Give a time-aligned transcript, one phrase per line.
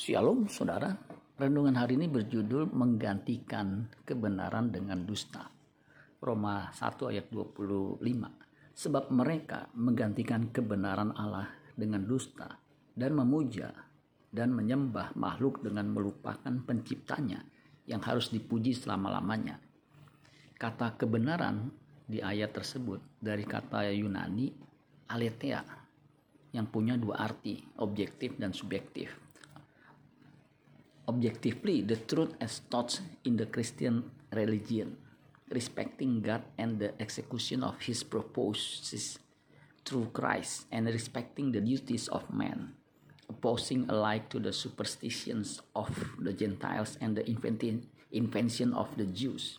[0.00, 0.96] Shalom saudara,
[1.36, 5.44] renungan hari ini berjudul menggantikan kebenaran dengan dusta.
[6.24, 8.00] Roma 1 ayat 25.
[8.80, 12.48] Sebab mereka menggantikan kebenaran Allah dengan dusta
[12.96, 13.76] dan memuja
[14.32, 17.44] dan menyembah makhluk dengan melupakan penciptanya
[17.84, 19.60] yang harus dipuji selama-lamanya.
[20.56, 21.68] Kata kebenaran
[22.08, 24.48] di ayat tersebut dari kata Yunani
[25.12, 25.60] aletheia
[26.56, 29.28] yang punya dua arti, objektif dan subjektif
[31.10, 34.94] objectively the truth as taught in the Christian religion,
[35.50, 39.18] respecting God and the execution of his purposes
[39.82, 42.78] through Christ, and respecting the duties of man,
[43.26, 45.90] opposing alike to the superstitions of
[46.22, 49.58] the Gentiles and the invention of the Jews,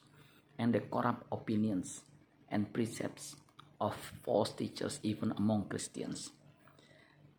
[0.55, 2.07] and the corrupt opinions
[2.47, 3.35] and precepts
[3.81, 6.31] of false teachers even among Christians.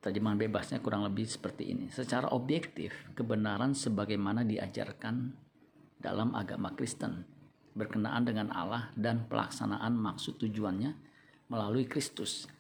[0.03, 1.87] Terjemahan bebasnya kurang lebih seperti ini.
[1.87, 5.31] Secara objektif, kebenaran sebagaimana diajarkan
[6.03, 7.23] dalam agama Kristen
[7.73, 10.93] berkenaan dengan Allah dan pelaksanaan maksud tujuannya
[11.49, 12.51] melalui Kristus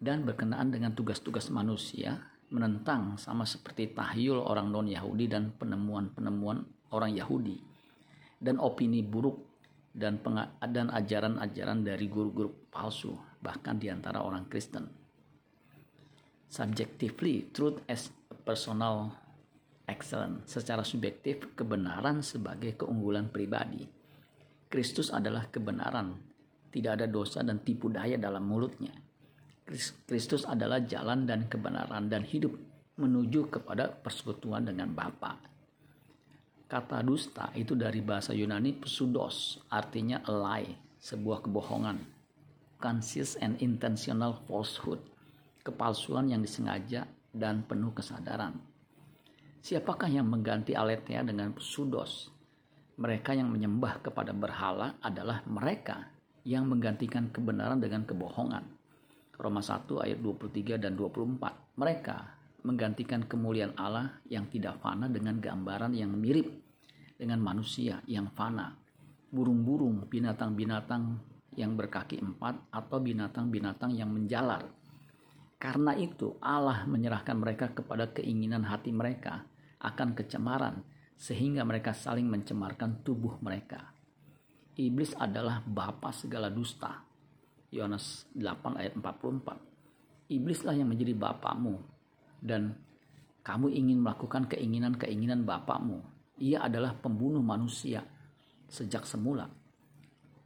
[0.00, 6.64] dan berkenaan dengan tugas-tugas manusia menentang sama seperti tahyul orang non-Yahudi dan penemuan-penemuan
[6.96, 7.60] orang Yahudi
[8.40, 9.44] dan opini buruk
[9.92, 10.22] dan
[10.72, 15.07] dan ajaran-ajaran dari guru-guru palsu bahkan di antara orang Kristen
[16.48, 18.08] subjectively truth as
[18.42, 19.12] personal
[19.88, 20.48] excellence.
[20.52, 23.84] Secara subjektif kebenaran sebagai keunggulan pribadi.
[24.68, 26.12] Kristus adalah kebenaran.
[26.68, 28.92] Tidak ada dosa dan tipu daya dalam mulutnya.
[30.08, 32.56] Kristus adalah jalan dan kebenaran dan hidup
[32.96, 35.36] menuju kepada persekutuan dengan Bapa.
[36.68, 41.96] Kata dusta itu dari bahasa Yunani pseudos, artinya lie, sebuah kebohongan.
[42.76, 45.00] Conscious and intentional falsehood,
[45.68, 48.56] kepalsuan yang disengaja dan penuh kesadaran.
[49.60, 52.32] Siapakah yang mengganti aletheia dengan sudos?
[52.96, 56.08] Mereka yang menyembah kepada berhala adalah mereka
[56.48, 58.64] yang menggantikan kebenaran dengan kebohongan.
[59.38, 61.78] Roma 1 ayat 23 dan 24.
[61.78, 62.16] Mereka
[62.66, 66.48] menggantikan kemuliaan Allah yang tidak fana dengan gambaran yang mirip
[67.14, 68.74] dengan manusia yang fana.
[69.30, 71.20] Burung-burung, binatang-binatang
[71.54, 74.64] yang berkaki empat atau binatang-binatang yang menjalar
[75.58, 79.42] karena itu Allah menyerahkan mereka kepada keinginan hati mereka
[79.82, 80.86] akan kecemaran
[81.18, 83.90] sehingga mereka saling mencemarkan tubuh mereka.
[84.78, 87.02] Iblis adalah bapa segala dusta.
[87.74, 90.30] Yohanes 8 ayat 44.
[90.30, 91.82] Iblislah yang menjadi bapamu
[92.38, 92.78] dan
[93.42, 95.98] kamu ingin melakukan keinginan-keinginan bapamu.
[96.38, 98.06] Ia adalah pembunuh manusia
[98.70, 99.50] sejak semula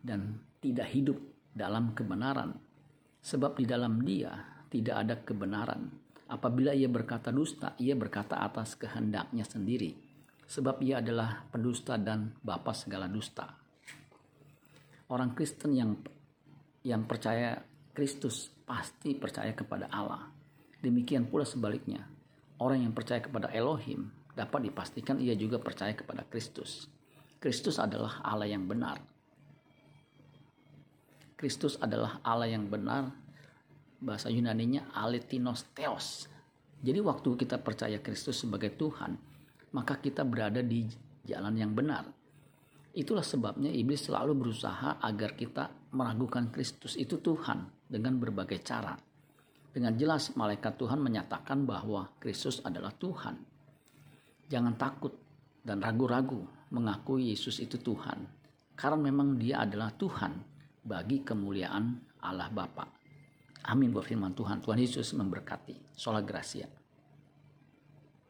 [0.00, 1.20] dan tidak hidup
[1.52, 2.56] dalam kebenaran
[3.20, 4.32] sebab di dalam dia
[4.72, 5.92] tidak ada kebenaran.
[6.32, 9.92] Apabila ia berkata dusta, ia berkata atas kehendaknya sendiri,
[10.48, 13.52] sebab ia adalah pendusta dan bapa segala dusta.
[15.12, 16.00] Orang Kristen yang
[16.88, 17.60] yang percaya
[17.92, 20.32] Kristus pasti percaya kepada Allah.
[20.80, 22.08] Demikian pula sebaliknya,
[22.56, 26.88] orang yang percaya kepada Elohim dapat dipastikan ia juga percaya kepada Kristus.
[27.36, 28.96] Kristus adalah Allah yang benar.
[31.36, 33.12] Kristus adalah Allah yang benar
[34.02, 36.26] bahasa Yunaninya aletinos theos.
[36.82, 39.14] Jadi waktu kita percaya Kristus sebagai Tuhan,
[39.70, 40.90] maka kita berada di
[41.22, 42.10] jalan yang benar.
[42.92, 48.98] Itulah sebabnya iblis selalu berusaha agar kita meragukan Kristus itu Tuhan dengan berbagai cara.
[49.72, 53.40] Dengan jelas malaikat Tuhan menyatakan bahwa Kristus adalah Tuhan.
[54.52, 55.16] Jangan takut
[55.64, 58.28] dan ragu-ragu mengakui Yesus itu Tuhan,
[58.76, 60.32] karena memang Dia adalah Tuhan
[60.84, 63.01] bagi kemuliaan Allah Bapa.
[63.62, 64.58] Amin buat firman Tuhan.
[64.58, 65.94] Tuhan Yesus memberkati.
[65.94, 66.81] Sholat Gracia.